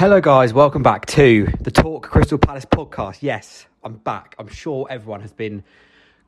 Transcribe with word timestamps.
Hello, 0.00 0.18
guys. 0.18 0.54
Welcome 0.54 0.82
back 0.82 1.04
to 1.08 1.46
the 1.60 1.70
Talk 1.70 2.04
Crystal 2.04 2.38
Palace 2.38 2.64
podcast. 2.64 3.18
Yes, 3.20 3.66
I'm 3.84 3.96
back. 3.96 4.34
I'm 4.38 4.48
sure 4.48 4.86
everyone 4.88 5.20
has 5.20 5.34
been 5.34 5.62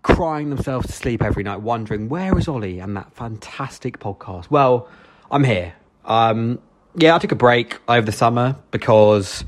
crying 0.02 0.50
themselves 0.50 0.88
to 0.88 0.92
sleep 0.92 1.22
every 1.22 1.42
night, 1.42 1.62
wondering 1.62 2.10
where 2.10 2.36
is 2.36 2.48
Ollie 2.48 2.80
and 2.80 2.94
that 2.98 3.14
fantastic 3.14 3.98
podcast. 3.98 4.50
Well, 4.50 4.90
I'm 5.30 5.42
here. 5.42 5.72
Um, 6.04 6.58
yeah, 6.96 7.14
I 7.14 7.18
took 7.18 7.32
a 7.32 7.36
break 7.36 7.78
over 7.88 8.04
the 8.04 8.12
summer 8.12 8.56
because 8.70 9.44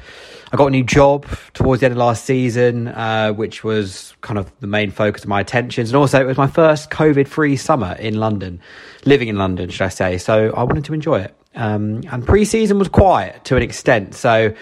I 0.53 0.57
got 0.57 0.67
a 0.67 0.71
new 0.71 0.85
job 0.85 1.27
towards 1.53 1.81
the 1.81 1.87
end 1.87 1.93
of 1.93 1.99
last 1.99 2.25
season, 2.25 2.89
uh, 2.89 3.33
which 3.33 3.65
was 3.65 4.15
kind 4.21 4.39
of 4.39 4.53
the 4.61 4.67
main 4.67 4.91
focus 4.91 5.25
of 5.25 5.29
my 5.29 5.41
attentions. 5.41 5.91
And 5.91 5.97
also, 5.97 6.21
it 6.21 6.27
was 6.27 6.37
my 6.37 6.47
first 6.47 6.91
COVID 6.91 7.29
free 7.29 7.57
summer 7.57 7.97
in 7.99 8.15
London, 8.15 8.61
living 9.05 9.29
in 9.29 9.37
London, 9.37 9.69
should 9.71 9.85
I 9.85 9.89
say. 9.89 10.19
So 10.19 10.53
I 10.57 10.63
wanted 10.63 10.85
to 10.85 10.95
enjoy 10.95 11.21
it. 11.23 11.35
Um, 11.55 12.03
and 12.11 12.25
pre 12.27 12.45
season 12.45 12.79
was 12.79 12.89
quiet 12.89 13.45
to 13.47 13.57
an 13.57 13.63
extent. 13.63 14.15
So 14.15 14.55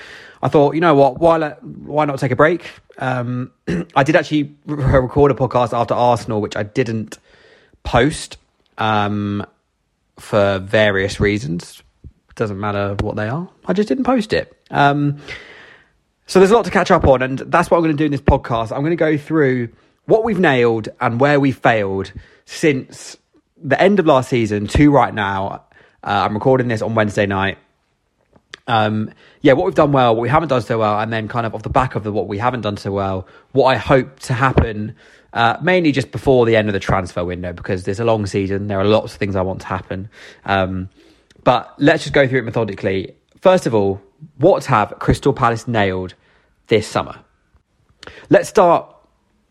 I 0.43 0.49
thought, 0.49 0.75
you 0.75 0.81
know 0.81 0.95
what, 0.95 1.21
why, 1.21 1.39
why 1.61 2.05
not 2.05 2.19
take 2.19 2.33
a 2.33 2.37
break? 2.37 2.71
Um, 2.99 3.53
I 3.95 4.03
did 4.03 4.17
actually 4.17 4.55
record 4.67 5.31
a 5.31 5.35
podcast 5.35 5.73
after 5.73 5.95
Arsenal, 5.95 6.41
which 6.41 6.57
I 6.57 6.65
didn't 6.65 7.19
post 7.85 8.39
um, 8.79 9.47
for 10.19 10.59
various 10.59 11.21
reasons 11.21 11.83
doesn't 12.35 12.59
matter 12.59 12.97
what 13.01 13.17
they 13.17 13.29
are. 13.29 13.49
I 13.67 13.73
just 13.73 13.89
didn't 13.89 14.05
post 14.05 14.33
it. 14.33 14.57
Um, 14.71 15.19
so 16.27 16.39
there's 16.39 16.51
a 16.51 16.55
lot 16.55 16.65
to 16.65 16.71
catch 16.71 16.91
up 16.91 17.07
on, 17.07 17.23
and 17.23 17.39
that's 17.39 17.71
what 17.71 17.79
I'm 17.79 17.85
going 17.85 17.97
to 17.97 18.01
do 18.01 18.07
in 18.07 18.13
this 18.13 18.21
podcast. 18.21 18.73
I'm 18.73 18.81
going 18.81 18.91
to 18.91 18.97
go 18.97 19.17
through 19.19 19.69
what 20.07 20.25
we've 20.25 20.39
nailed 20.39 20.89
and 21.01 21.21
where 21.21 21.39
we 21.39 21.53
failed 21.53 22.13
since 22.45 23.17
the 23.63 23.81
end 23.81 23.99
of 23.99 24.07
last 24.07 24.31
season 24.31 24.67
to 24.69 24.91
right 24.91 25.15
now. 25.15 25.65
Uh, 26.03 26.27
I'm 26.27 26.35
recording 26.35 26.69
this 26.69 26.83
on 26.83 26.95
Wednesday 26.95 27.27
night. 27.27 27.59
Um, 28.67 29.11
yeah, 29.41 29.55
what 29.55 29.67
we've 29.67 29.75
done 29.75 29.93
well, 29.93 30.15
what 30.15 30.23
we 30.23 30.29
haven't 30.29 30.49
done 30.49 30.63
so 30.63 30.79
well, 30.79 30.99
and 31.01 31.13
then 31.13 31.29
kind 31.29 31.47
of 31.47 31.55
off 31.55 31.63
the 31.63 31.69
back 31.71 31.95
of 31.95 32.05
the 32.05 32.13
what 32.13 32.29
we 32.29 32.39
haven't 32.39 32.63
done 32.63 32.77
so 32.77 32.93
well, 32.93 33.27
what 33.53 33.67
I 33.67 33.77
hope 33.77 34.21
to 34.21 34.35
happen, 34.35 34.95
uh, 35.33 35.57
mainly 35.63 35.93
just 35.93 36.13
before 36.13 36.47
the 36.47 36.57
end 36.57 36.69
of 36.69 36.73
the 36.73 36.81
transfer 36.81 37.25
window, 37.25 37.53
because 37.53 37.85
there's 37.85 38.01
a 38.01 38.05
long 38.05 38.27
season. 38.27 38.69
There 38.69 38.79
are 38.79 38.85
lots 38.85 39.13
of 39.13 39.19
things 39.19 39.37
I 39.37 39.43
want 39.43 39.61
to 39.63 39.67
happen. 39.67 40.09
Um, 40.45 40.89
but 41.45 41.75
let's 41.79 42.05
just 42.05 42.15
go 42.15 42.27
through 42.27 42.41
it 42.41 42.45
methodically. 42.45 43.15
First 43.41 43.67
of 43.67 43.75
all, 43.75 44.01
what 44.39 44.65
have 44.67 44.99
Crystal 44.99 45.33
Palace 45.33 45.67
nailed 45.67 46.15
this 46.69 46.87
summer? 46.87 47.19
Let's 48.31 48.49
start 48.49 48.95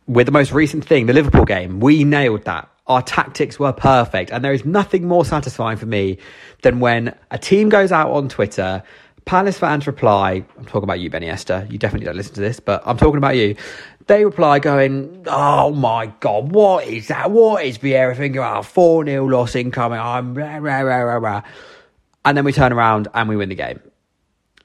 with 0.08 0.26
the 0.26 0.32
most 0.32 0.52
recent 0.52 0.86
thing, 0.86 1.06
the 1.06 1.14
Liverpool 1.14 1.46
game. 1.46 1.80
We 1.80 2.04
nailed 2.04 2.46
that. 2.46 2.70
Our 2.88 3.02
tactics 3.02 3.60
were 3.60 3.74
perfect. 3.74 4.32
And 4.32 4.44
there 4.44 4.54
is 4.54 4.66
nothing 4.66 5.08
more 5.08 5.24
satisfying 5.24 5.78
for 5.78 5.86
me 5.86 6.18
than 6.64 6.80
when 6.80 7.16
a 7.30 7.38
team 7.38 7.70
goes 7.70 7.92
out 7.92 8.12
on 8.12 8.28
Twitter, 8.28 8.84
Palace 9.26 9.60
fans 9.60 9.86
reply, 9.86 10.44
I'm 10.58 10.66
talking 10.66 10.84
about 10.84 11.00
you, 11.00 11.10
Benny 11.10 11.30
Esther. 11.30 11.68
You 11.70 11.78
definitely 11.78 12.06
don't 12.06 12.18
listen 12.18 12.34
to 12.36 12.42
this, 12.42 12.60
but 12.60 12.82
I'm 12.86 12.98
talking 12.98 13.18
about 13.18 13.36
you. 13.36 13.56
They 14.08 14.26
reply 14.26 14.60
going, 14.60 15.26
Oh 15.28 15.72
my 15.72 16.08
God, 16.20 16.52
what 16.52 16.88
is 16.88 17.10
that? 17.10 17.30
What 17.30 17.64
is 17.64 17.78
Vieira 17.78 18.18
thinking 18.18 18.40
about? 18.40 18.66
4 18.66 19.06
0 19.06 19.26
loss 19.28 19.56
incoming. 19.56 20.00
I'm 20.00 20.34
rah, 20.34 20.58
rah, 20.58 20.80
rah, 20.80 21.02
rah, 21.02 21.18
rah 21.18 21.42
and 22.26 22.38
then 22.38 22.46
we 22.46 22.54
turn 22.54 22.74
around 22.74 23.08
and 23.14 23.30
we 23.30 23.36
win 23.36 23.50
the 23.50 23.56
game. 23.56 23.80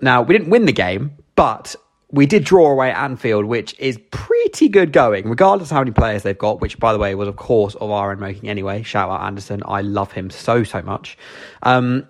Now, 0.00 0.22
we 0.22 0.36
didn't 0.36 0.50
win 0.50 0.66
the 0.66 0.72
game, 0.72 1.12
but 1.36 1.74
we 2.10 2.26
did 2.26 2.44
draw 2.44 2.70
away 2.70 2.92
Anfield, 2.92 3.46
which 3.46 3.78
is 3.78 3.98
pretty 4.10 4.68
good 4.68 4.92
going, 4.92 5.28
regardless 5.28 5.70
of 5.70 5.74
how 5.74 5.80
many 5.80 5.90
players 5.90 6.22
they've 6.22 6.36
got, 6.36 6.60
which, 6.60 6.78
by 6.78 6.92
the 6.92 6.98
way, 6.98 7.14
was, 7.14 7.28
of 7.28 7.36
course, 7.36 7.74
of 7.76 7.90
our 7.90 8.12
own 8.12 8.20
making 8.20 8.48
anyway. 8.48 8.82
Shout 8.82 9.10
out 9.10 9.22
Anderson. 9.22 9.62
I 9.66 9.82
love 9.82 10.12
him 10.12 10.30
so, 10.30 10.64
so 10.64 10.82
much. 10.82 11.18
Um, 11.62 12.06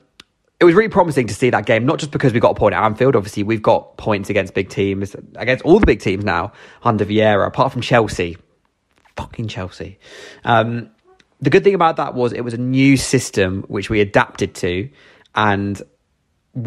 it 0.58 0.64
was 0.64 0.74
really 0.74 0.88
promising 0.88 1.26
to 1.26 1.34
see 1.34 1.50
that 1.50 1.66
game, 1.66 1.84
not 1.86 1.98
just 1.98 2.12
because 2.12 2.32
we 2.32 2.40
got 2.40 2.52
a 2.52 2.54
point 2.54 2.74
at 2.74 2.82
Anfield. 2.82 3.14
Obviously, 3.14 3.42
we've 3.42 3.62
got 3.62 3.96
points 3.96 4.30
against 4.30 4.54
big 4.54 4.68
teams, 4.68 5.14
against 5.36 5.64
all 5.64 5.78
the 5.78 5.86
big 5.86 6.00
teams 6.00 6.24
now 6.24 6.52
under 6.82 7.04
Vieira, 7.04 7.46
apart 7.46 7.72
from 7.72 7.82
Chelsea. 7.82 8.36
Fucking 9.16 9.48
Chelsea. 9.48 9.98
Um, 10.44 10.90
the 11.40 11.50
good 11.50 11.64
thing 11.64 11.74
about 11.74 11.96
that 11.96 12.14
was 12.14 12.32
it 12.32 12.42
was 12.42 12.54
a 12.54 12.58
new 12.58 12.96
system 12.96 13.64
which 13.68 13.90
we 13.90 14.00
adapted 14.00 14.54
to 14.56 14.88
and 15.36 15.80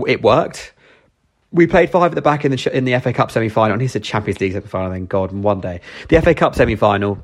it 0.07 0.21
worked. 0.21 0.73
We 1.51 1.65
played 1.65 1.89
five 1.89 2.11
at 2.11 2.15
the 2.15 2.21
back 2.21 2.45
in 2.45 2.51
the 2.51 2.77
in 2.77 2.85
the 2.85 2.97
FA 2.99 3.11
Cup 3.11 3.31
semi 3.31 3.49
final, 3.49 3.73
and 3.73 3.81
he 3.81 3.87
said 3.87 4.03
Champions 4.03 4.39
League 4.39 4.53
semi 4.53 4.67
final. 4.67 4.91
Then 4.91 5.07
God, 5.07 5.31
one 5.31 5.61
day 5.61 5.81
the 6.09 6.21
FA 6.21 6.35
Cup 6.35 6.55
semi 6.55 6.75
final, 6.75 7.17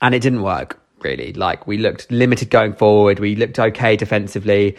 and 0.00 0.14
it 0.14 0.20
didn't 0.20 0.42
work 0.42 0.80
really. 1.02 1.32
Like 1.32 1.66
we 1.66 1.76
looked 1.78 2.10
limited 2.10 2.50
going 2.50 2.74
forward. 2.74 3.18
We 3.18 3.36
looked 3.36 3.58
okay 3.58 3.96
defensively. 3.96 4.76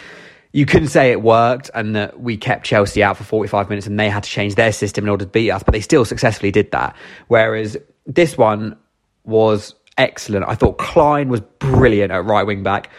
You 0.54 0.66
couldn't 0.66 0.88
say 0.88 1.12
it 1.12 1.22
worked, 1.22 1.70
and 1.74 1.98
that 1.98 2.22
we 2.22 2.38
kept 2.38 2.66
Chelsea 2.66 3.04
out 3.04 3.18
for 3.18 3.26
forty 3.26 3.50
five 3.50 3.70
minutes, 3.70 3.88
and 3.88 4.00
they 4.00 4.10
had 4.10 4.24
to 4.24 4.30
change 4.30 4.56
their 4.56 4.72
system 4.72 5.04
in 5.04 5.10
order 5.10 5.26
to 5.26 5.32
beat 5.32 5.52
us. 5.52 5.64
But 5.64 5.74
they 5.74 5.82
still 5.82 6.06
successfully 6.06 6.52
did 6.52 6.72
that. 6.72 6.96
Whereas 7.28 7.76
this 8.06 8.38
one 8.38 8.78
was 9.26 9.76
excellent. 9.98 10.46
I 10.48 10.56
thought 10.56 10.78
Clyne 10.78 11.30
was 11.30 11.42
brilliant 11.60 12.12
at 12.12 12.24
right 12.24 12.44
wing 12.44 12.64
back. 12.64 12.90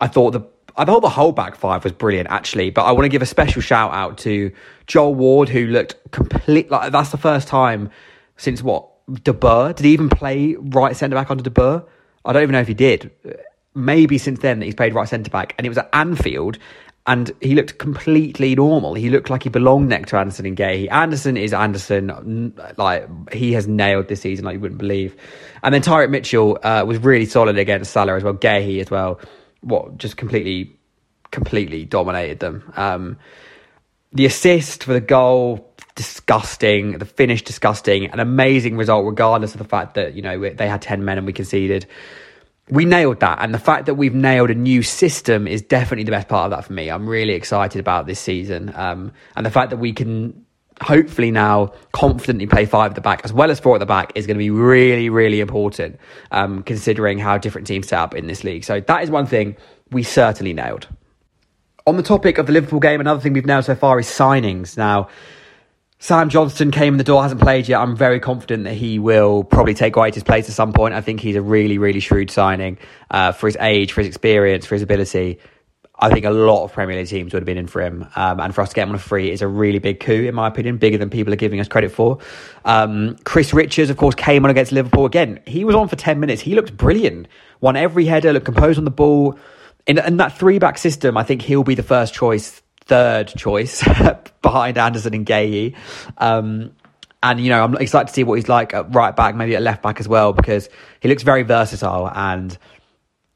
I 0.00 0.08
thought 0.08 0.30
the 0.32 0.40
I 0.76 0.84
thought 0.84 1.00
the 1.00 1.08
whole 1.08 1.32
back 1.32 1.54
five 1.54 1.84
was 1.84 1.92
brilliant, 1.92 2.28
actually. 2.30 2.70
But 2.70 2.84
I 2.84 2.92
want 2.92 3.04
to 3.04 3.08
give 3.08 3.22
a 3.22 3.26
special 3.26 3.62
shout 3.62 3.92
out 3.92 4.18
to 4.18 4.52
Joel 4.86 5.14
Ward, 5.14 5.48
who 5.48 5.66
looked 5.66 5.96
complete. 6.10 6.70
Like 6.70 6.92
that's 6.92 7.10
the 7.10 7.18
first 7.18 7.48
time 7.48 7.90
since 8.36 8.62
what 8.62 8.88
De 9.22 9.32
Boer 9.32 9.72
did 9.72 9.84
he 9.84 9.92
even 9.92 10.08
play 10.08 10.56
right 10.58 10.96
centre 10.96 11.14
back 11.14 11.30
under 11.30 11.42
De 11.42 11.50
Boer? 11.50 11.84
I 12.24 12.32
don't 12.32 12.42
even 12.42 12.52
know 12.52 12.60
if 12.60 12.68
he 12.68 12.74
did. 12.74 13.10
Maybe 13.74 14.18
since 14.18 14.40
then 14.40 14.60
that 14.60 14.66
he's 14.66 14.74
played 14.74 14.94
right 14.94 15.08
centre 15.08 15.30
back, 15.30 15.54
and 15.58 15.66
it 15.66 15.68
was 15.68 15.78
at 15.78 15.88
Anfield, 15.92 16.58
and 17.06 17.32
he 17.40 17.54
looked 17.54 17.78
completely 17.78 18.54
normal. 18.54 18.94
He 18.94 19.10
looked 19.10 19.28
like 19.28 19.42
he 19.42 19.48
belonged 19.48 19.88
next 19.88 20.10
to 20.10 20.18
Anderson 20.18 20.46
and 20.46 20.56
Guéhi. 20.56 20.90
Anderson 20.90 21.36
is 21.36 21.52
Anderson, 21.52 22.54
like 22.76 23.32
he 23.32 23.52
has 23.52 23.66
nailed 23.66 24.08
this 24.08 24.20
season, 24.20 24.44
like 24.44 24.54
you 24.54 24.60
wouldn't 24.60 24.78
believe. 24.78 25.16
And 25.62 25.74
then 25.74 25.82
Tyrick 25.82 26.10
Mitchell 26.10 26.58
uh, 26.62 26.84
was 26.86 26.98
really 26.98 27.26
solid 27.26 27.58
against 27.58 27.92
Salah 27.92 28.16
as 28.16 28.22
well. 28.22 28.34
Guéhi 28.34 28.80
as 28.80 28.90
well 28.90 29.20
what 29.62 29.98
just 29.98 30.16
completely 30.16 30.78
completely 31.30 31.84
dominated 31.84 32.38
them. 32.40 32.72
Um, 32.76 33.18
the 34.12 34.26
assist 34.26 34.84
for 34.84 34.92
the 34.92 35.00
goal, 35.00 35.72
disgusting. 35.94 36.98
The 36.98 37.04
finish, 37.04 37.42
disgusting. 37.42 38.06
An 38.06 38.20
amazing 38.20 38.76
result, 38.76 39.06
regardless 39.06 39.54
of 39.54 39.58
the 39.58 39.64
fact 39.64 39.94
that 39.94 40.14
you 40.14 40.22
know 40.22 40.38
they 40.50 40.68
had 40.68 40.82
ten 40.82 41.04
men 41.04 41.18
and 41.18 41.26
we 41.26 41.32
conceded. 41.32 41.86
We 42.68 42.84
nailed 42.84 43.20
that, 43.20 43.38
and 43.40 43.52
the 43.52 43.58
fact 43.58 43.86
that 43.86 43.94
we've 43.94 44.14
nailed 44.14 44.50
a 44.50 44.54
new 44.54 44.82
system 44.82 45.48
is 45.48 45.62
definitely 45.62 46.04
the 46.04 46.12
best 46.12 46.28
part 46.28 46.44
of 46.44 46.56
that 46.56 46.64
for 46.64 46.72
me. 46.72 46.90
I'm 46.90 47.08
really 47.08 47.32
excited 47.34 47.80
about 47.80 48.06
this 48.06 48.20
season, 48.20 48.72
um, 48.76 49.12
and 49.34 49.44
the 49.44 49.50
fact 49.50 49.70
that 49.70 49.78
we 49.78 49.92
can 49.92 50.46
hopefully 50.82 51.30
now 51.30 51.72
confidently 51.92 52.46
play 52.46 52.66
five 52.66 52.90
at 52.90 52.94
the 52.94 53.00
back 53.00 53.22
as 53.24 53.32
well 53.32 53.50
as 53.50 53.60
four 53.60 53.76
at 53.76 53.78
the 53.78 53.86
back 53.86 54.12
is 54.14 54.26
going 54.26 54.36
to 54.36 54.38
be 54.38 54.50
really, 54.50 55.08
really 55.08 55.40
important 55.40 55.98
um, 56.30 56.62
considering 56.62 57.18
how 57.18 57.38
different 57.38 57.66
teams 57.66 57.88
set 57.88 57.98
up 57.98 58.14
in 58.14 58.26
this 58.26 58.44
league. 58.44 58.64
So 58.64 58.80
that 58.80 59.02
is 59.02 59.10
one 59.10 59.26
thing 59.26 59.56
we 59.90 60.02
certainly 60.02 60.52
nailed. 60.52 60.88
On 61.86 61.96
the 61.96 62.02
topic 62.02 62.38
of 62.38 62.46
the 62.46 62.52
Liverpool 62.52 62.80
game, 62.80 63.00
another 63.00 63.20
thing 63.20 63.32
we've 63.32 63.46
nailed 63.46 63.64
so 63.64 63.74
far 63.74 63.98
is 63.98 64.06
signings. 64.06 64.76
Now, 64.76 65.08
Sam 65.98 66.30
Johnstone 66.30 66.72
came 66.72 66.94
in 66.94 66.98
the 66.98 67.04
door, 67.04 67.22
hasn't 67.22 67.40
played 67.40 67.68
yet. 67.68 67.80
I'm 67.80 67.96
very 67.96 68.18
confident 68.18 68.64
that 68.64 68.74
he 68.74 68.98
will 68.98 69.44
probably 69.44 69.74
take 69.74 69.94
Guaita's 69.94 70.24
place 70.24 70.48
at 70.48 70.54
some 70.54 70.72
point. 70.72 70.94
I 70.94 71.00
think 71.00 71.20
he's 71.20 71.36
a 71.36 71.42
really, 71.42 71.78
really 71.78 72.00
shrewd 72.00 72.28
signing 72.28 72.78
uh, 73.10 73.30
for 73.30 73.46
his 73.46 73.56
age, 73.60 73.92
for 73.92 74.00
his 74.00 74.08
experience, 74.08 74.66
for 74.66 74.74
his 74.74 74.82
ability. 74.82 75.38
I 76.02 76.10
think 76.10 76.24
a 76.24 76.30
lot 76.30 76.64
of 76.64 76.72
Premier 76.72 76.96
League 76.96 77.06
teams 77.06 77.32
would 77.32 77.42
have 77.42 77.46
been 77.46 77.56
in 77.56 77.68
for 77.68 77.80
him. 77.80 78.04
Um, 78.16 78.40
and 78.40 78.52
for 78.52 78.60
us 78.60 78.70
to 78.70 78.74
get 78.74 78.82
him 78.82 78.88
on 78.88 78.96
a 78.96 78.98
free 78.98 79.30
is 79.30 79.40
a 79.40 79.46
really 79.46 79.78
big 79.78 80.00
coup, 80.00 80.24
in 80.24 80.34
my 80.34 80.48
opinion, 80.48 80.76
bigger 80.76 80.98
than 80.98 81.10
people 81.10 81.32
are 81.32 81.36
giving 81.36 81.60
us 81.60 81.68
credit 81.68 81.92
for. 81.92 82.18
Um, 82.64 83.16
Chris 83.22 83.54
Richards, 83.54 83.88
of 83.88 83.98
course, 83.98 84.16
came 84.16 84.44
on 84.44 84.50
against 84.50 84.72
Liverpool 84.72 85.06
again. 85.06 85.38
He 85.46 85.64
was 85.64 85.76
on 85.76 85.86
for 85.86 85.94
10 85.94 86.18
minutes. 86.18 86.42
He 86.42 86.56
looked 86.56 86.76
brilliant. 86.76 87.28
Won 87.60 87.76
every 87.76 88.04
header, 88.04 88.32
looked 88.32 88.46
composed 88.46 88.78
on 88.78 88.84
the 88.84 88.90
ball. 88.90 89.38
In, 89.86 89.96
in 89.98 90.16
that 90.16 90.36
three 90.36 90.58
back 90.58 90.76
system, 90.76 91.16
I 91.16 91.22
think 91.22 91.40
he'll 91.40 91.62
be 91.62 91.76
the 91.76 91.84
first 91.84 92.14
choice, 92.14 92.60
third 92.80 93.28
choice 93.28 93.84
behind 94.42 94.78
Anderson 94.78 95.14
and 95.14 95.24
Guéhi. 95.24 95.76
Um, 96.18 96.72
and 97.22 97.40
you 97.40 97.48
know, 97.50 97.62
I'm 97.62 97.76
excited 97.76 98.08
to 98.08 98.12
see 98.12 98.24
what 98.24 98.34
he's 98.34 98.48
like 98.48 98.74
at 98.74 98.92
right 98.92 99.14
back, 99.14 99.36
maybe 99.36 99.54
at 99.54 99.62
left 99.62 99.84
back 99.84 100.00
as 100.00 100.08
well, 100.08 100.32
because 100.32 100.68
he 100.98 101.08
looks 101.08 101.22
very 101.22 101.44
versatile 101.44 102.10
and 102.12 102.58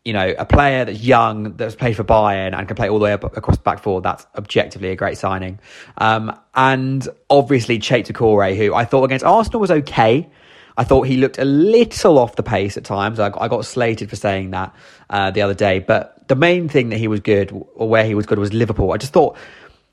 you 0.06 0.12
know, 0.12 0.32
a 0.38 0.47
player 0.47 0.85
that's 0.85 1.03
young, 1.03 1.56
that's 1.56 1.75
played 1.75 1.97
for 1.97 2.05
Bayern 2.05 2.56
and 2.56 2.69
can 2.69 2.76
play 2.76 2.88
all 2.88 3.00
the 3.00 3.05
way 3.06 3.12
up 3.12 3.25
across 3.37 3.56
the 3.56 3.62
back 3.64 3.81
four, 3.81 4.00
that's 4.00 4.25
objectively 4.37 4.91
a 4.91 4.97
great 4.97 5.19
signing. 5.19 5.58
Um, 5.99 6.38
and 6.55 7.06
obviously, 7.29 7.81
Cheick 7.81 8.06
Doucouré, 8.06 8.56
who 8.56 8.73
I 8.73 8.85
thought 8.85 9.03
against 9.03 9.25
Arsenal 9.25 9.58
was 9.58 9.73
okay. 9.73 10.31
I 10.76 10.85
thought 10.85 11.08
he 11.08 11.17
looked 11.17 11.38
a 11.38 11.44
little 11.44 12.19
off 12.19 12.37
the 12.37 12.44
pace 12.44 12.76
at 12.76 12.85
times. 12.85 13.19
I, 13.19 13.32
I 13.37 13.49
got 13.49 13.64
slated 13.64 14.08
for 14.08 14.14
saying 14.14 14.53
that 14.53 14.76
uh, 15.11 15.32
the 15.32 15.43
other 15.43 15.55
day. 15.55 15.81
But 15.81 16.29
the 16.29 16.37
main 16.37 16.69
thing 16.69 16.91
that 16.91 16.99
he 16.99 17.09
was 17.09 17.19
good, 17.19 17.50
or 17.75 17.88
where 17.88 18.05
he 18.05 18.14
was 18.14 18.26
good, 18.26 18.38
was 18.38 18.52
Liverpool. 18.52 18.93
I 18.93 18.99
just 18.99 19.12
thought 19.12 19.37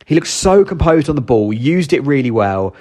he 0.06 0.14
looked 0.14 0.28
so 0.28 0.64
composed 0.64 1.10
on 1.10 1.16
the 1.16 1.22
ball, 1.22 1.52
used 1.52 1.92
it 1.92 2.06
really 2.06 2.32
well. 2.32 2.76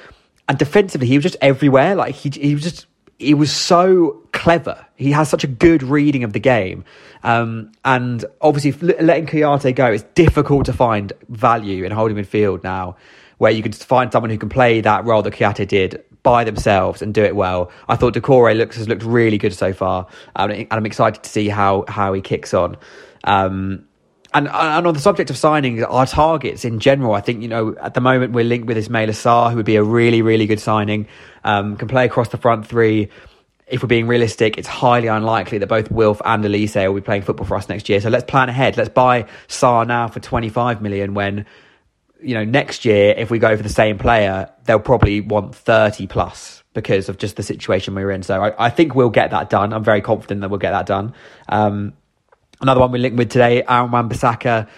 And 0.50 0.58
defensively, 0.58 1.06
he 1.06 1.16
was 1.16 1.22
just 1.22 1.36
everywhere. 1.40 1.94
Like, 1.94 2.14
he, 2.14 2.28
he 2.28 2.52
was 2.52 2.62
just 2.62 2.86
he 3.18 3.34
was 3.34 3.52
so 3.52 4.22
clever. 4.32 4.84
He 4.96 5.12
has 5.12 5.28
such 5.28 5.44
a 5.44 5.46
good 5.46 5.82
reading 5.82 6.24
of 6.24 6.32
the 6.32 6.40
game. 6.40 6.84
Um, 7.22 7.72
and 7.84 8.24
obviously, 8.40 8.72
letting 9.00 9.26
Kouyaté 9.26 9.74
go, 9.74 9.92
it's 9.92 10.04
difficult 10.14 10.66
to 10.66 10.72
find 10.72 11.12
value 11.28 11.84
in 11.84 11.92
holding 11.92 12.16
midfield 12.16 12.64
now 12.64 12.96
where 13.38 13.50
you 13.50 13.62
could 13.62 13.74
find 13.74 14.12
someone 14.12 14.30
who 14.30 14.38
can 14.38 14.48
play 14.48 14.80
that 14.80 15.04
role 15.04 15.22
that 15.22 15.34
Kouyaté 15.34 15.66
did 15.66 16.04
by 16.22 16.44
themselves 16.44 17.02
and 17.02 17.12
do 17.12 17.24
it 17.24 17.34
well. 17.34 17.72
I 17.88 17.96
thought 17.96 18.14
Doucouré 18.14 18.56
looks 18.56 18.76
has 18.76 18.88
looked 18.88 19.02
really 19.02 19.38
good 19.38 19.52
so 19.52 19.72
far, 19.72 20.06
um, 20.36 20.50
and 20.50 20.68
I'm 20.70 20.86
excited 20.86 21.24
to 21.24 21.28
see 21.28 21.48
how 21.48 21.84
how 21.88 22.12
he 22.12 22.20
kicks 22.20 22.54
on. 22.54 22.76
Um, 23.24 23.86
and, 24.34 24.48
and 24.48 24.86
on 24.86 24.94
the 24.94 25.00
subject 25.00 25.30
of 25.30 25.36
signings, 25.36 25.84
our 25.88 26.06
targets 26.06 26.64
in 26.64 26.78
general, 26.78 27.14
I 27.14 27.20
think, 27.20 27.42
you 27.42 27.48
know, 27.48 27.76
at 27.80 27.94
the 27.94 28.00
moment 28.00 28.32
we're 28.32 28.44
linked 28.44 28.66
with 28.66 28.76
Ismaila 28.76 29.10
Sarr, 29.10 29.50
who 29.50 29.56
would 29.56 29.66
be 29.66 29.76
a 29.76 29.82
really, 29.82 30.22
really 30.22 30.46
good 30.46 30.60
signing. 30.60 31.06
Um, 31.44 31.76
can 31.76 31.88
play 31.88 32.04
across 32.06 32.28
the 32.28 32.38
front 32.38 32.66
three. 32.66 33.08
If 33.66 33.82
we're 33.82 33.88
being 33.88 34.06
realistic, 34.06 34.58
it's 34.58 34.68
highly 34.68 35.08
unlikely 35.08 35.58
that 35.58 35.66
both 35.66 35.90
Wilf 35.90 36.20
and 36.24 36.44
Olise 36.44 36.86
will 36.86 36.94
be 36.94 37.00
playing 37.00 37.22
football 37.22 37.46
for 37.46 37.56
us 37.56 37.68
next 37.68 37.88
year. 37.88 38.00
So 38.00 38.10
let's 38.10 38.24
plan 38.24 38.48
ahead. 38.48 38.76
Let's 38.76 38.90
buy 38.90 39.26
Sarr 39.48 39.86
now 39.86 40.08
for 40.08 40.20
25 40.20 40.82
million 40.82 41.14
when, 41.14 41.46
you 42.20 42.34
know, 42.34 42.44
next 42.44 42.84
year, 42.84 43.14
if 43.16 43.30
we 43.30 43.38
go 43.38 43.56
for 43.56 43.62
the 43.62 43.68
same 43.68 43.98
player, 43.98 44.50
they'll 44.64 44.78
probably 44.78 45.20
want 45.20 45.54
30 45.54 46.06
plus 46.06 46.62
because 46.74 47.08
of 47.08 47.18
just 47.18 47.36
the 47.36 47.42
situation 47.42 47.94
we're 47.94 48.10
in. 48.10 48.22
So 48.22 48.42
I, 48.42 48.66
I 48.66 48.70
think 48.70 48.94
we'll 48.94 49.10
get 49.10 49.30
that 49.30 49.50
done. 49.50 49.72
I'm 49.72 49.84
very 49.84 50.00
confident 50.00 50.40
that 50.40 50.48
we'll 50.48 50.58
get 50.58 50.70
that 50.70 50.86
done. 50.86 51.12
Um, 51.48 51.92
Another 52.62 52.80
one 52.80 52.92
we're 52.92 52.98
linked 52.98 53.18
with 53.18 53.28
today, 53.28 53.64
Aaron 53.68 53.90
Wan-Bissaka. 53.90 54.68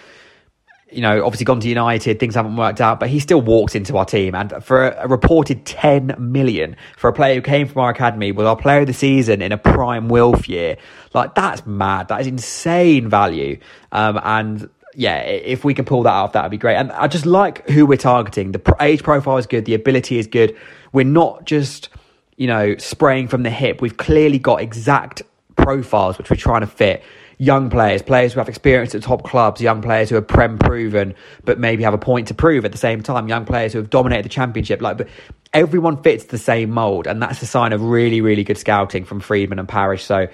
You 0.91 1.01
know, 1.01 1.23
obviously 1.23 1.45
gone 1.45 1.59
to 1.59 1.69
United, 1.69 2.19
things 2.19 2.33
haven't 2.33 2.55
worked 2.55 2.81
out, 2.81 2.99
but 2.99 3.09
he 3.09 3.19
still 3.19 3.41
walks 3.41 3.75
into 3.75 3.95
our 3.97 4.05
team. 4.05 4.33
And 4.33 4.51
for 4.63 4.87
a, 4.87 5.07
reported 5.07 5.67
10 5.67 6.15
million 6.17 6.77
for 6.97 7.09
a 7.09 7.13
player 7.13 7.35
who 7.35 7.41
came 7.41 7.67
from 7.67 7.81
our 7.83 7.91
academy, 7.91 8.31
was 8.31 8.47
our 8.47 8.55
player 8.55 8.81
of 8.81 8.87
the 8.87 8.93
season 8.93 9.43
in 9.43 9.51
a 9.51 9.57
prime 9.57 10.07
Wilf 10.07 10.49
year, 10.49 10.77
like 11.13 11.35
that's 11.35 11.63
mad. 11.67 12.07
That 12.07 12.21
is 12.21 12.27
insane 12.27 13.07
value. 13.07 13.59
Um, 13.91 14.19
and 14.23 14.67
yeah, 14.95 15.19
if 15.19 15.63
we 15.63 15.75
can 15.75 15.85
pull 15.85 16.03
that 16.03 16.13
off, 16.13 16.33
that 16.33 16.41
would 16.41 16.51
be 16.51 16.57
great. 16.57 16.77
And 16.77 16.91
I 16.91 17.07
just 17.07 17.27
like 17.27 17.69
who 17.69 17.85
we're 17.85 17.97
targeting. 17.97 18.51
The 18.51 18.75
age 18.79 19.03
profile 19.03 19.37
is 19.37 19.45
good, 19.45 19.65
the 19.65 19.75
ability 19.75 20.17
is 20.17 20.25
good. 20.25 20.57
We're 20.91 21.05
not 21.05 21.45
just, 21.45 21.89
you 22.35 22.47
know, 22.47 22.77
spraying 22.77 23.27
from 23.27 23.43
the 23.43 23.51
hip. 23.51 23.79
We've 23.79 23.97
clearly 23.97 24.39
got 24.39 24.61
exact 24.61 25.21
profiles 25.55 26.17
which 26.17 26.29
we're 26.29 26.35
trying 26.35 26.61
to 26.61 26.67
fit 26.67 27.03
young 27.37 27.69
players, 27.69 28.01
players 28.01 28.33
who 28.33 28.39
have 28.39 28.49
experience 28.49 28.95
at 28.95 29.03
top 29.03 29.23
clubs, 29.23 29.61
young 29.61 29.81
players 29.81 30.09
who 30.09 30.15
are 30.15 30.21
prem 30.21 30.57
proven, 30.57 31.13
but 31.43 31.59
maybe 31.59 31.83
have 31.83 31.93
a 31.93 31.97
point 31.97 32.27
to 32.29 32.33
prove 32.33 32.65
at 32.65 32.71
the 32.71 32.77
same 32.77 33.03
time, 33.03 33.27
young 33.27 33.45
players 33.45 33.73
who 33.73 33.79
have 33.79 33.89
dominated 33.89 34.25
the 34.25 34.29
championship. 34.29 34.81
Like, 34.81 34.97
but 34.97 35.07
everyone 35.53 36.01
fits 36.01 36.25
the 36.25 36.37
same 36.37 36.71
mold, 36.71 37.07
and 37.07 37.21
that's 37.21 37.41
a 37.41 37.45
sign 37.45 37.73
of 37.73 37.81
really, 37.81 38.21
really 38.21 38.43
good 38.43 38.57
scouting 38.57 39.05
from 39.05 39.19
Freedman 39.19 39.59
and 39.59 39.67
Parish. 39.67 40.03
So, 40.03 40.27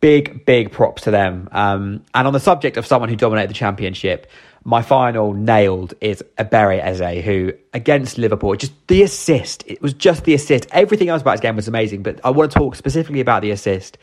big, 0.00 0.44
big 0.44 0.72
props 0.72 1.02
to 1.02 1.10
them. 1.10 1.48
Um, 1.52 2.04
and 2.14 2.26
on 2.26 2.32
the 2.32 2.40
subject 2.40 2.76
of 2.76 2.86
someone 2.86 3.08
who 3.08 3.16
dominated 3.16 3.50
the 3.50 3.54
championship, 3.54 4.28
my 4.64 4.82
final 4.82 5.32
nailed 5.32 5.94
is 6.00 6.22
Eberechi 6.38 6.82
Eze, 6.82 7.24
who 7.24 7.52
against 7.72 8.18
Liverpool, 8.18 8.54
just 8.54 8.72
the 8.86 9.02
assist. 9.02 9.64
It 9.66 9.82
was 9.82 9.92
just 9.92 10.24
the 10.24 10.34
assist. 10.34 10.66
Everything 10.70 11.08
else 11.08 11.22
about 11.22 11.32
his 11.32 11.40
game 11.40 11.56
was 11.56 11.66
amazing, 11.68 12.02
but 12.02 12.20
I 12.24 12.30
want 12.30 12.52
to 12.52 12.58
talk 12.58 12.76
specifically 12.76 13.20
about 13.20 13.42
the 13.42 13.50
assist 13.50 13.98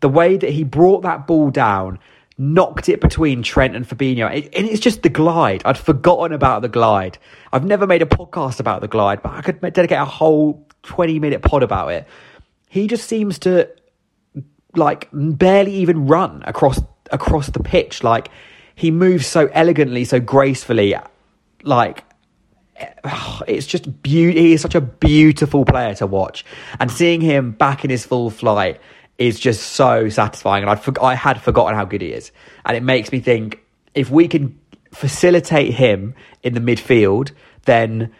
the 0.00 0.08
way 0.08 0.36
that 0.36 0.50
he 0.50 0.64
brought 0.64 1.02
that 1.02 1.26
ball 1.26 1.50
down, 1.50 1.98
knocked 2.36 2.88
it 2.88 3.00
between 3.00 3.42
Trent 3.42 3.76
and 3.76 3.88
Fabinho, 3.88 4.28
and 4.28 4.66
it's 4.66 4.80
just 4.80 5.02
the 5.02 5.08
glide. 5.08 5.62
I'd 5.64 5.78
forgotten 5.78 6.32
about 6.32 6.62
the 6.62 6.68
glide. 6.68 7.18
I've 7.52 7.64
never 7.64 7.86
made 7.86 8.02
a 8.02 8.06
podcast 8.06 8.60
about 8.60 8.80
the 8.80 8.88
glide, 8.88 9.22
but 9.22 9.32
I 9.32 9.42
could 9.42 9.60
dedicate 9.60 9.98
a 9.98 10.04
whole 10.04 10.66
20 10.82 11.18
minute 11.18 11.42
pod 11.42 11.62
about 11.62 11.92
it. 11.92 12.06
He 12.68 12.86
just 12.86 13.08
seems 13.08 13.38
to 13.40 13.68
like 14.74 15.08
barely 15.12 15.74
even 15.76 16.06
run 16.06 16.42
across 16.46 16.80
across 17.12 17.48
the 17.48 17.62
pitch. 17.62 18.02
Like 18.02 18.30
he 18.74 18.90
moves 18.90 19.26
so 19.26 19.48
elegantly, 19.52 20.04
so 20.04 20.18
gracefully. 20.20 20.94
Like 21.62 22.04
eh, 22.76 23.40
it's 23.46 23.66
just 23.66 24.02
beauty. 24.02 24.40
He 24.40 24.52
is 24.54 24.60
such 24.60 24.74
a 24.74 24.80
beautiful 24.80 25.64
player 25.64 25.94
to 25.96 26.06
watch, 26.06 26.44
and 26.80 26.90
seeing 26.90 27.20
him 27.20 27.52
back 27.52 27.84
in 27.84 27.90
his 27.90 28.04
full 28.04 28.30
flight 28.30 28.80
is 29.18 29.38
just 29.38 29.72
so 29.72 30.08
satisfying. 30.08 30.62
And 30.62 30.70
I'd 30.70 30.80
for- 30.80 31.02
I 31.02 31.14
had 31.14 31.40
forgotten 31.40 31.74
how 31.74 31.84
good 31.84 32.02
he 32.02 32.08
is. 32.08 32.32
And 32.64 32.76
it 32.76 32.82
makes 32.82 33.12
me 33.12 33.20
think 33.20 33.60
if 33.94 34.10
we 34.10 34.28
can 34.28 34.58
facilitate 34.92 35.74
him 35.74 36.14
in 36.42 36.54
the 36.54 36.60
midfield, 36.60 37.30
then 37.64 38.12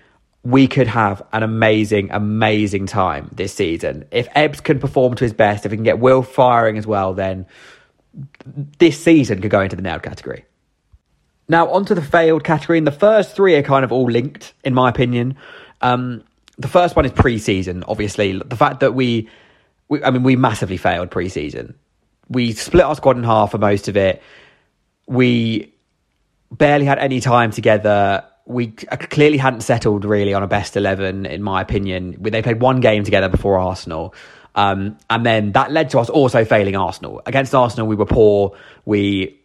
we 0.43 0.69
could 0.69 0.87
have 0.87 1.23
an 1.33 1.43
amazing, 1.43 2.11
amazing 2.11 2.87
time 2.87 3.31
this 3.33 3.55
season. 3.55 4.05
If 4.11 4.29
Ebbs 4.35 4.61
can 4.61 4.79
perform 4.79 5.15
to 5.15 5.25
his 5.25 5.33
best, 5.33 5.65
if 5.65 5.71
we 5.71 5.77
can 5.77 5.85
get 5.85 5.99
Will 5.99 6.23
firing 6.23 6.77
as 6.77 6.87
well, 6.87 7.15
then 7.15 7.47
this 8.79 9.03
season 9.03 9.41
could 9.41 9.51
go 9.51 9.63
into 9.63 9.75
the 9.75 9.83
nailed 9.83 10.03
category. 10.03 10.45
Now, 11.49 11.69
onto 11.71 11.95
the 11.95 12.03
failed 12.03 12.45
category. 12.45 12.79
And 12.79 12.87
the 12.87 12.93
first 12.93 13.35
three 13.35 13.55
are 13.57 13.63
kind 13.63 13.85
of 13.85 13.93
all 13.93 14.11
linked, 14.11 14.53
in 14.65 14.75
my 14.75 14.89
opinion. 14.89 15.37
Um, 15.81 16.25
the 16.59 16.69
first 16.69 16.95
one 16.95 17.05
is 17.05 17.13
pre 17.13 17.39
season, 17.39 17.85
obviously. 17.89 18.39
The 18.39 18.57
fact 18.57 18.81
that 18.81 18.95
we 18.95 19.29
we, 19.95 20.05
I 20.05 20.11
mean, 20.11 20.23
we 20.25 20.37
massively 20.37 20.77
failed 20.77 21.11
preseason. 21.11 21.75
We 22.29 22.53
split 22.53 22.85
our 22.85 22.97
squad 22.97 23.17
in 23.17 23.25
half 23.25 23.53
for 23.53 23.59
most 23.59 23.89
of 23.89 23.97
it. 23.97 24.23
We 25.07 25.73
barely 26.51 26.85
had 26.85 26.99
any 26.99 27.21
time 27.21 27.53
together. 27.53 28.25
We 28.47 28.69
clearly 28.69 29.39
hadn't 29.39 29.61
settled 29.61 30.05
really 30.05 30.35
on 30.35 30.43
a 30.43 30.47
best 30.47 30.77
11, 30.77 31.27
in 31.27 31.43
my 31.43 31.63
opinion. 31.63 32.17
They 32.21 32.43
played 32.43 32.61
one 32.61 32.81
game 32.81 33.05
together 33.05 33.29
before 33.29 33.59
Arsenal. 33.59 34.15
Um, 34.57 34.99
and 35.09 35.25
then 35.25 35.53
that 35.53 35.71
led 35.71 35.91
to 35.91 36.01
us 36.01 36.11
also 36.11 36.45
failing 36.45 36.77
Arsenal. 36.77 37.23
Against 37.27 37.55
Arsenal, 37.55 37.87
we 37.87 37.97
were 37.97 38.07
poor. 38.07 38.57
We 38.85 39.41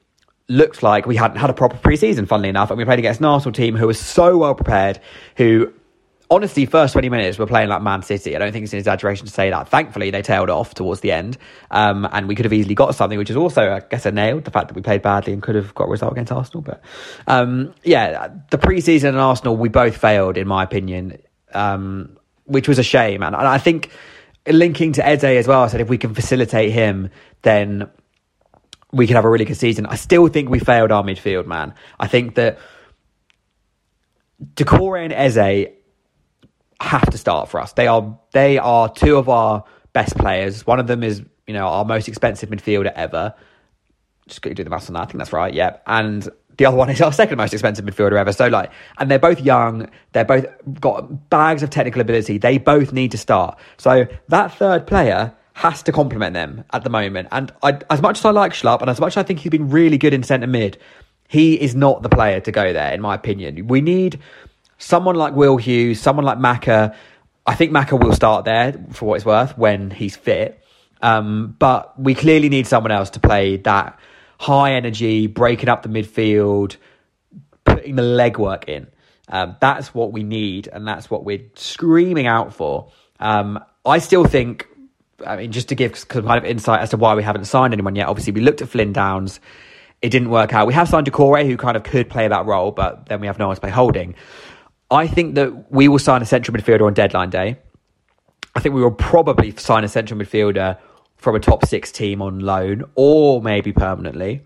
looked 0.47 0.81
like 0.81 1.05
we 1.05 1.15
hadn't 1.15 1.37
had 1.37 1.49
a 1.49 1.53
proper 1.53 1.77
preseason, 1.77 2.27
funnily 2.27 2.49
enough. 2.49 2.71
And 2.71 2.77
we 2.77 2.85
played 2.85 2.99
against 2.99 3.19
an 3.19 3.27
Arsenal 3.27 3.53
team 3.53 3.75
who 3.75 3.87
was 3.87 3.99
so 3.99 4.37
well 4.37 4.55
prepared, 4.55 4.99
who 5.37 5.71
honestly, 6.29 6.65
first 6.65 6.93
20 6.93 7.09
minutes, 7.09 7.39
we're 7.39 7.47
playing 7.47 7.69
like 7.69 7.81
Man 7.81 8.01
City. 8.03 8.35
I 8.35 8.39
don't 8.39 8.51
think 8.51 8.63
it's 8.63 8.73
an 8.73 8.79
exaggeration 8.79 9.25
to 9.25 9.31
say 9.31 9.49
that. 9.49 9.67
Thankfully, 9.67 10.11
they 10.11 10.21
tailed 10.21 10.49
off 10.49 10.73
towards 10.73 11.01
the 11.01 11.11
end. 11.11 11.37
Um, 11.71 12.07
and 12.11 12.27
we 12.27 12.35
could 12.35 12.45
have 12.45 12.53
easily 12.53 12.75
got 12.75 12.95
something, 12.95 13.17
which 13.17 13.29
is 13.29 13.35
also, 13.35 13.73
I 13.73 13.79
guess, 13.79 14.05
a 14.05 14.11
nail. 14.11 14.39
The 14.39 14.51
fact 14.51 14.67
that 14.67 14.75
we 14.75 14.81
played 14.81 15.01
badly 15.01 15.33
and 15.33 15.41
could 15.41 15.55
have 15.55 15.73
got 15.75 15.85
a 15.85 15.89
result 15.89 16.11
against 16.11 16.31
Arsenal. 16.31 16.61
But 16.61 16.81
um, 17.27 17.73
yeah, 17.83 18.29
the 18.51 18.57
preseason 18.57 19.09
and 19.09 19.17
Arsenal, 19.17 19.57
we 19.57 19.69
both 19.69 19.97
failed, 19.97 20.37
in 20.37 20.47
my 20.47 20.63
opinion, 20.63 21.17
um, 21.53 22.17
which 22.45 22.67
was 22.67 22.79
a 22.79 22.83
shame. 22.83 23.23
And, 23.23 23.35
and 23.35 23.47
I 23.47 23.57
think 23.57 23.89
linking 24.47 24.93
to 24.93 25.05
Eze 25.05 25.23
as 25.23 25.47
well, 25.47 25.63
I 25.63 25.67
said 25.67 25.81
if 25.81 25.89
we 25.89 25.97
can 25.97 26.13
facilitate 26.13 26.71
him, 26.71 27.09
then 27.41 27.89
we 28.91 29.07
could 29.07 29.15
have 29.15 29.25
a 29.25 29.29
really 29.29 29.45
good 29.45 29.57
season. 29.57 29.85
I 29.85 29.95
still 29.95 30.27
think 30.27 30.49
we 30.49 30.59
failed 30.59 30.91
our 30.91 31.03
midfield, 31.03 31.45
man. 31.45 31.73
I 31.99 32.07
think 32.07 32.35
that 32.35 32.59
Doucouré 34.55 35.03
and 35.03 35.13
Eze 35.13 35.69
have 36.81 37.09
to 37.09 37.17
start 37.17 37.49
for 37.49 37.59
us. 37.59 37.73
They 37.73 37.87
are 37.87 38.17
they 38.31 38.57
are 38.57 38.89
two 38.89 39.17
of 39.17 39.29
our 39.29 39.63
best 39.93 40.17
players. 40.17 40.65
One 40.65 40.79
of 40.79 40.87
them 40.87 41.03
is 41.03 41.21
you 41.47 41.53
know 41.53 41.67
our 41.67 41.85
most 41.85 42.07
expensive 42.07 42.49
midfielder 42.49 42.93
ever. 42.95 43.33
Just 44.27 44.43
to 44.43 44.53
do 44.53 44.63
the 44.63 44.69
maths 44.69 44.87
on 44.89 44.93
that. 44.93 45.01
I 45.01 45.05
think 45.05 45.17
that's 45.17 45.33
right. 45.33 45.53
Yeah, 45.53 45.77
and 45.87 46.27
the 46.57 46.65
other 46.65 46.77
one 46.77 46.89
is 46.89 47.01
our 47.01 47.13
second 47.13 47.37
most 47.37 47.53
expensive 47.53 47.85
midfielder 47.85 48.17
ever. 48.17 48.33
So 48.33 48.47
like, 48.47 48.71
and 48.97 49.09
they're 49.09 49.17
both 49.17 49.41
young. 49.41 49.89
They're 50.11 50.25
both 50.25 50.45
got 50.79 51.29
bags 51.29 51.63
of 51.63 51.69
technical 51.69 52.01
ability. 52.01 52.37
They 52.37 52.57
both 52.57 52.93
need 52.93 53.11
to 53.11 53.17
start. 53.17 53.57
So 53.77 54.05
that 54.27 54.53
third 54.53 54.85
player 54.85 55.33
has 55.53 55.81
to 55.83 55.91
complement 55.91 56.33
them 56.33 56.63
at 56.71 56.83
the 56.83 56.89
moment. 56.89 57.27
And 57.31 57.51
I, 57.63 57.79
as 57.89 58.01
much 58.01 58.19
as 58.19 58.25
I 58.25 58.31
like 58.31 58.53
Schlupp 58.53 58.81
and 58.81 58.89
as 58.89 58.99
much 58.99 59.13
as 59.13 59.17
I 59.17 59.23
think 59.23 59.39
he's 59.39 59.49
been 59.49 59.69
really 59.69 59.97
good 59.97 60.13
in 60.13 60.23
centre 60.23 60.47
mid, 60.47 60.77
he 61.27 61.55
is 61.55 61.75
not 61.75 62.01
the 62.01 62.09
player 62.09 62.39
to 62.41 62.51
go 62.51 62.73
there, 62.73 62.93
in 62.93 63.01
my 63.01 63.15
opinion. 63.15 63.67
We 63.67 63.81
need 63.81 64.19
someone 64.79 65.15
like 65.15 65.35
Will 65.35 65.57
Hughes, 65.57 66.01
someone 66.01 66.25
like 66.25 66.39
Maka. 66.39 66.95
I 67.45 67.53
think 67.53 67.71
Maka 67.71 67.95
will 67.95 68.13
start 68.13 68.45
there 68.45 68.73
for 68.91 69.05
what 69.05 69.15
it's 69.15 69.25
worth 69.25 69.55
when 69.57 69.91
he's 69.91 70.15
fit. 70.15 70.63
Um, 71.01 71.55
but 71.59 71.99
we 71.99 72.15
clearly 72.15 72.49
need 72.49 72.65
someone 72.65 72.91
else 72.91 73.11
to 73.11 73.19
play 73.19 73.57
that 73.57 73.99
high 74.39 74.73
energy, 74.73 75.27
breaking 75.27 75.69
up 75.69 75.83
the 75.83 75.89
midfield, 75.89 76.77
putting 77.65 77.95
the 77.95 78.01
legwork 78.01 78.67
in. 78.67 78.87
Um, 79.27 79.55
that's 79.59 79.93
what 79.93 80.11
we 80.11 80.23
need, 80.23 80.67
and 80.67 80.87
that's 80.87 81.09
what 81.09 81.23
we're 81.23 81.43
screaming 81.55 82.25
out 82.25 82.53
for. 82.53 82.91
Um, 83.19 83.63
I 83.85 83.99
still 83.99 84.23
think, 84.25 84.67
I 85.25 85.35
mean, 85.35 85.51
just 85.51 85.69
to 85.69 85.75
give 85.75 85.97
some 85.97 86.25
kind 86.25 86.37
of 86.37 86.45
insight 86.45 86.81
as 86.81 86.89
to 86.91 86.97
why 86.97 87.13
we 87.13 87.23
haven't 87.23 87.45
signed 87.45 87.73
anyone 87.73 87.95
yet. 87.95 88.07
Obviously, 88.07 88.33
we 88.33 88.41
looked 88.41 88.61
at 88.61 88.69
Flynn 88.69 88.91
Downes; 88.91 89.39
it 90.01 90.09
didn't 90.09 90.29
work 90.29 90.53
out. 90.53 90.65
We 90.65 90.73
have 90.73 90.89
signed 90.89 91.05
Doucouré, 91.05 91.45
who 91.45 91.57
kind 91.57 91.77
of 91.77 91.83
could 91.83 92.09
play 92.09 92.27
that 92.27 92.45
role, 92.45 92.71
but 92.71 93.05
then 93.07 93.19
we 93.21 93.27
have 93.27 93.37
no 93.37 93.47
one 93.47 93.55
to 93.55 93.61
play 93.61 93.69
holding. 93.69 94.15
I 94.91 95.07
think 95.07 95.35
that 95.35 95.71
we 95.71 95.87
will 95.87 95.99
sign 95.99 96.21
a 96.21 96.25
central 96.25 96.57
midfielder 96.57 96.85
on 96.85 96.93
deadline 96.93 97.29
day. 97.29 97.57
I 98.55 98.59
think 98.59 98.73
we 98.75 98.81
will 98.81 98.91
probably 98.91 99.55
sign 99.55 99.83
a 99.83 99.87
central 99.87 100.19
midfielder 100.19 100.77
from 101.17 101.35
a 101.35 101.39
top 101.39 101.65
six 101.65 101.91
team 101.91 102.21
on 102.21 102.39
loan 102.39 102.83
or 102.95 103.41
maybe 103.41 103.71
permanently. 103.71 104.43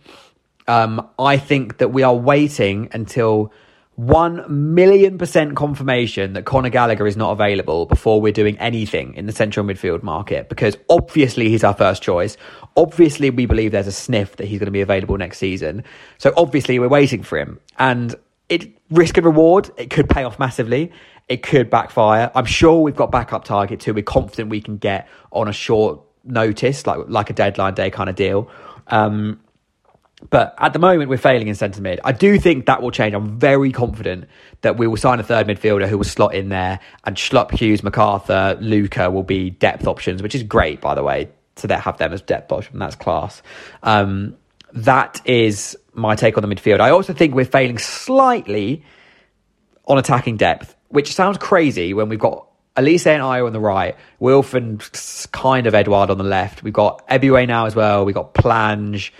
Um, 0.67 1.07
I 1.19 1.37
think 1.37 1.77
that 1.77 1.89
we 1.89 2.03
are 2.03 2.15
waiting 2.15 2.89
until 2.91 3.53
1 3.95 4.73
million 4.73 5.19
percent 5.19 5.55
confirmation 5.55 6.33
that 6.33 6.45
Conor 6.45 6.69
Gallagher 6.69 7.05
is 7.05 7.15
not 7.15 7.31
available 7.31 7.85
before 7.85 8.19
we're 8.19 8.33
doing 8.33 8.57
anything 8.57 9.13
in 9.13 9.27
the 9.27 9.31
central 9.31 9.65
midfield 9.65 10.01
market 10.01 10.49
because 10.49 10.75
obviously 10.89 11.49
he's 11.49 11.63
our 11.63 11.75
first 11.75 12.01
choice. 12.01 12.35
Obviously, 12.75 13.29
we 13.29 13.45
believe 13.45 13.71
there's 13.71 13.87
a 13.87 13.91
sniff 13.91 14.37
that 14.37 14.47
he's 14.47 14.57
going 14.57 14.65
to 14.65 14.71
be 14.71 14.81
available 14.81 15.15
next 15.15 15.37
season. 15.37 15.83
So 16.17 16.33
obviously, 16.35 16.79
we're 16.79 16.87
waiting 16.87 17.21
for 17.21 17.37
him. 17.37 17.59
And 17.77 18.15
it 18.53 18.71
risk 18.91 19.17
and 19.17 19.25
reward. 19.25 19.71
It 19.77 19.89
could 19.89 20.07
pay 20.07 20.23
off 20.23 20.37
massively. 20.37 20.91
It 21.27 21.41
could 21.41 21.69
backfire. 21.69 22.31
I'm 22.35 22.45
sure 22.45 22.81
we've 22.81 22.95
got 22.95 23.11
backup 23.11 23.45
targets 23.45 23.85
who 23.85 23.93
we're 23.93 24.03
confident 24.03 24.49
we 24.49 24.61
can 24.61 24.77
get 24.77 25.07
on 25.31 25.47
a 25.47 25.53
short 25.53 26.01
notice, 26.23 26.85
like 26.85 26.99
like 27.07 27.29
a 27.29 27.33
deadline 27.33 27.73
day 27.73 27.89
kind 27.89 28.09
of 28.09 28.15
deal. 28.15 28.49
Um, 28.87 29.39
but 30.29 30.55
at 30.57 30.71
the 30.71 30.79
moment, 30.79 31.09
we're 31.09 31.17
failing 31.17 31.47
in 31.47 31.55
centre 31.55 31.81
mid. 31.81 31.99
I 32.03 32.11
do 32.11 32.39
think 32.39 32.67
that 32.67 32.81
will 32.81 32.91
change. 32.91 33.13
I'm 33.13 33.39
very 33.39 33.71
confident 33.71 34.25
that 34.61 34.77
we 34.77 34.87
will 34.87 34.97
sign 34.97 35.19
a 35.19 35.23
third 35.23 35.47
midfielder 35.47 35.87
who 35.87 35.97
will 35.97 36.05
slot 36.05 36.35
in 36.35 36.49
there, 36.49 36.79
and 37.05 37.15
Schlupp, 37.17 37.51
Hughes, 37.51 37.81
McArthur, 37.81 38.57
Luka 38.61 39.09
will 39.09 39.23
be 39.23 39.49
depth 39.49 39.87
options, 39.87 40.21
which 40.21 40.35
is 40.35 40.43
great, 40.43 40.79
by 40.79 40.95
the 40.95 41.03
way, 41.03 41.29
to 41.55 41.75
have 41.75 41.97
them 41.97 42.13
as 42.13 42.21
depth 42.21 42.51
options. 42.51 42.79
That's 42.79 42.95
class. 42.95 43.41
Um, 43.81 44.37
that 44.73 45.21
is 45.25 45.77
my 45.93 46.15
take 46.15 46.37
on 46.37 46.47
the 46.47 46.53
midfield. 46.53 46.79
Ayew 46.79 46.93
also 46.93 47.13
think 47.13 47.35
we're 47.35 47.45
failing 47.45 47.77
slightly 47.77 48.83
on 49.87 49.97
attacking 49.97 50.37
depth, 50.37 50.75
which 50.89 51.13
sounds 51.13 51.37
crazy 51.37 51.93
when 51.93 52.09
we've 52.09 52.19
got 52.19 52.47
Olise 52.75 53.05
and 53.05 53.21
I 53.21 53.41
on 53.41 53.53
the 53.53 53.59
right, 53.59 53.95
Wilf 54.19 54.53
and 54.53 54.81
kind 55.31 55.67
of 55.67 55.75
Edouard 55.75 56.09
on 56.09 56.17
the 56.17 56.23
left. 56.23 56.63
We've 56.63 56.73
got 56.73 57.07
Ebiowei 57.07 57.47
now 57.47 57.65
as 57.65 57.75
well. 57.75 58.05
We've 58.05 58.15
got 58.15 58.33
Plange. 58.33 59.11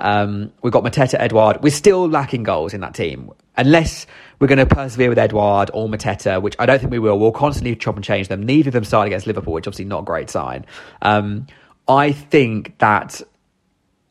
Um, 0.00 0.52
we've 0.62 0.72
got 0.72 0.82
Mateta, 0.82 1.14
Edouard. 1.20 1.62
We're 1.62 1.70
still 1.70 2.08
lacking 2.08 2.42
goals 2.42 2.74
in 2.74 2.80
that 2.80 2.94
team. 2.94 3.30
Unless 3.56 4.06
we're 4.40 4.48
going 4.48 4.58
to 4.58 4.66
persevere 4.66 5.08
with 5.08 5.18
Edouard 5.18 5.70
or 5.72 5.88
Mateta, 5.88 6.42
which 6.42 6.56
I 6.58 6.66
don't 6.66 6.80
think 6.80 6.90
we 6.90 6.98
will. 6.98 7.18
We'll 7.18 7.30
constantly 7.30 7.76
chop 7.76 7.94
and 7.94 8.04
change 8.04 8.26
them. 8.26 8.42
Neither 8.42 8.70
of 8.70 8.72
them 8.72 8.84
started 8.84 9.08
against 9.08 9.26
Liverpool, 9.28 9.52
which 9.52 9.68
obviously 9.68 9.84
not 9.84 10.00
a 10.00 10.04
great 10.04 10.30
sign. 10.30 10.66
Um, 11.02 11.46
I 11.86 12.10
think 12.10 12.78
that 12.78 13.20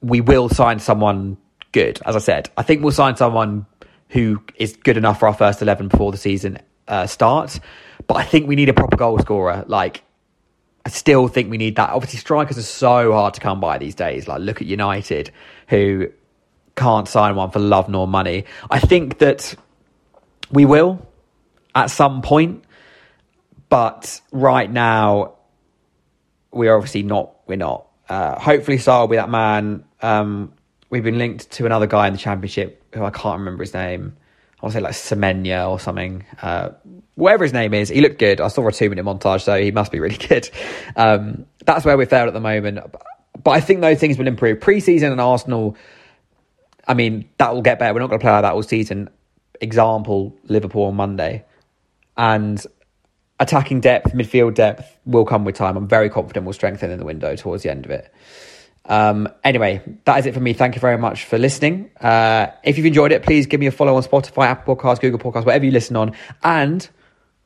we 0.01 0.21
will 0.21 0.49
sign 0.49 0.79
someone 0.79 1.37
good. 1.71 1.99
As 2.05 2.15
I 2.15 2.19
said, 2.19 2.49
I 2.57 2.63
think 2.63 2.83
we'll 2.83 2.91
sign 2.91 3.15
someone 3.15 3.65
who 4.09 4.43
is 4.55 4.75
good 4.75 4.97
enough 4.97 5.19
for 5.19 5.27
our 5.27 5.33
first 5.33 5.61
eleven 5.61 5.87
before 5.87 6.11
the 6.11 6.17
season 6.17 6.59
uh, 6.87 7.07
starts. 7.07 7.59
But 8.07 8.17
I 8.17 8.23
think 8.23 8.47
we 8.47 8.55
need 8.55 8.69
a 8.69 8.73
proper 8.73 8.97
goal 8.97 9.19
scorer. 9.19 9.63
Like 9.67 10.03
I 10.85 10.89
still 10.89 11.27
think 11.27 11.51
we 11.51 11.57
need 11.57 11.75
that. 11.75 11.91
Obviously, 11.91 12.19
strikers 12.19 12.57
are 12.57 12.63
so 12.63 13.13
hard 13.13 13.35
to 13.35 13.39
come 13.39 13.59
by 13.59 13.77
these 13.77 13.95
days. 13.95 14.27
Like, 14.27 14.41
look 14.41 14.61
at 14.61 14.67
United, 14.67 15.31
who 15.67 16.11
can't 16.75 17.07
sign 17.07 17.35
one 17.35 17.51
for 17.51 17.59
love 17.59 17.87
nor 17.87 18.07
money. 18.07 18.45
I 18.69 18.79
think 18.79 19.19
that 19.19 19.55
we 20.51 20.65
will 20.65 21.07
at 21.75 21.91
some 21.91 22.21
point, 22.21 22.63
but 23.69 24.19
right 24.31 24.69
now, 24.69 25.35
we're 26.51 26.75
obviously 26.75 27.03
not. 27.03 27.35
We're 27.45 27.57
not. 27.57 27.85
Uh, 28.11 28.37
hopefully, 28.37 28.77
Sarr 28.77 28.99
will 28.99 29.07
be 29.07 29.15
that 29.15 29.29
man. 29.29 29.85
Um, 30.01 30.51
we've 30.89 31.01
been 31.03 31.17
linked 31.17 31.49
to 31.51 31.65
another 31.65 31.87
guy 31.87 32.07
in 32.07 32.13
the 32.13 32.19
championship 32.19 32.83
who 32.93 33.05
I 33.05 33.09
can't 33.09 33.39
remember 33.39 33.63
his 33.63 33.73
name. 33.73 34.17
I 34.59 34.65
want 34.65 34.73
to 34.73 34.79
say 34.79 34.83
like 34.83 34.91
Semenya 34.91 35.69
or 35.69 35.79
something. 35.79 36.25
Uh, 36.41 36.71
whatever 37.15 37.45
his 37.45 37.53
name 37.53 37.73
is, 37.73 37.87
he 37.87 38.01
looked 38.01 38.19
good. 38.19 38.41
I 38.41 38.49
saw 38.49 38.67
a 38.67 38.71
two 38.73 38.89
minute 38.89 39.05
montage, 39.05 39.43
so 39.43 39.57
he 39.57 39.71
must 39.71 39.93
be 39.93 40.01
really 40.01 40.17
good. 40.27 40.49
Um, 40.97 41.45
that's 41.65 41.85
where 41.85 41.95
we 41.95 42.03
failed 42.03 42.27
at 42.27 42.33
the 42.33 42.41
moment. 42.41 42.79
But 43.41 43.51
I 43.51 43.61
think 43.61 43.79
those 43.79 43.99
things 43.99 44.17
will 44.17 44.27
improve. 44.27 44.59
Pre-season 44.59 45.13
and 45.13 45.21
Arsenal, 45.21 45.77
I 46.85 46.95
mean, 46.95 47.29
that 47.37 47.53
will 47.53 47.61
get 47.61 47.79
better. 47.79 47.93
We're 47.93 48.01
not 48.01 48.09
going 48.09 48.19
to 48.19 48.23
play 48.25 48.33
like 48.33 48.41
that 48.41 48.53
all 48.53 48.61
season. 48.61 49.09
Example, 49.61 50.37
Liverpool 50.49 50.83
on 50.83 50.95
Monday. 50.95 51.45
And 52.17 52.61
attacking 53.41 53.81
depth, 53.81 54.13
midfield 54.13 54.53
depth 54.53 54.97
will 55.05 55.25
come 55.25 55.43
with 55.43 55.55
time. 55.55 55.75
I'm 55.75 55.87
very 55.87 56.09
confident 56.09 56.45
we'll 56.45 56.53
strengthen 56.53 56.91
in 56.91 56.99
the 56.99 57.05
window 57.05 57.35
towards 57.35 57.63
the 57.63 57.71
end 57.71 57.85
of 57.85 57.91
it. 57.91 58.13
Um, 58.85 59.27
anyway, 59.43 59.81
that 60.05 60.19
is 60.19 60.25
it 60.27 60.33
for 60.33 60.39
me. 60.39 60.53
Thank 60.53 60.75
you 60.75 60.81
very 60.81 60.97
much 60.97 61.25
for 61.25 61.37
listening. 61.37 61.89
Uh, 61.99 62.47
if 62.63 62.77
you've 62.77 62.85
enjoyed 62.85 63.11
it, 63.11 63.23
please 63.23 63.47
give 63.47 63.59
me 63.59 63.65
a 63.65 63.71
follow 63.71 63.95
on 63.95 64.03
Spotify, 64.03 64.45
Apple 64.45 64.75
Podcasts, 64.75 65.01
Google 65.01 65.19
Podcasts, 65.19 65.45
whatever 65.45 65.65
you 65.65 65.71
listen 65.71 65.95
on. 65.95 66.15
And 66.43 66.87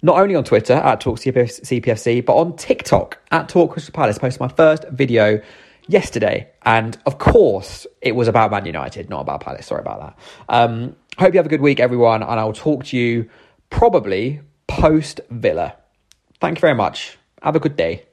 not 0.01 0.19
only 0.19 0.35
on 0.35 0.43
Twitter 0.43 0.73
at 0.73 0.99
Talk 0.99 1.17
CPFC, 1.17 2.25
but 2.25 2.35
on 2.35 2.57
TikTok 2.57 3.17
at 3.31 3.47
Talk 3.47 3.71
Crystal 3.71 3.93
Palace. 3.93 4.17
Posted 4.17 4.41
my 4.41 4.49
first 4.49 4.85
video 4.91 5.41
yesterday. 5.87 6.49
And 6.63 6.97
of 7.05 7.19
course, 7.19 7.87
it 8.01 8.15
was 8.15 8.27
about 8.27 8.51
Man 8.51 8.65
United, 8.65 9.09
not 9.09 9.21
about 9.21 9.41
Palace. 9.41 9.67
Sorry 9.67 9.81
about 9.81 9.99
that. 10.01 10.19
Um, 10.49 10.95
hope 11.17 11.33
you 11.33 11.39
have 11.39 11.45
a 11.45 11.49
good 11.49 11.61
week, 11.61 11.79
everyone. 11.79 12.21
And 12.21 12.37
I'll 12.37 12.53
talk 12.53 12.83
to 12.85 12.97
you 12.97 13.29
probably 13.69 14.41
post 14.67 15.21
Villa. 15.29 15.75
Thank 16.39 16.57
you 16.57 16.61
very 16.61 16.75
much. 16.75 17.17
Have 17.41 17.55
a 17.55 17.59
good 17.59 17.75
day. 17.75 18.03